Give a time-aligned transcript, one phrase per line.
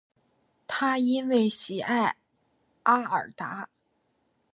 [0.65, 2.15] 他因为喜爱
[2.81, 3.69] 阿尔达。